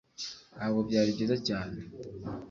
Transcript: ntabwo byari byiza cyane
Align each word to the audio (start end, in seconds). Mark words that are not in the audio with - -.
ntabwo 0.57 0.79
byari 0.87 1.09
byiza 1.15 1.37
cyane 1.47 1.79